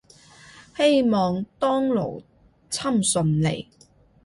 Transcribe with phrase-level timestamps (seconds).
[0.77, 2.23] 希望當勞
[2.71, 3.67] 侵順利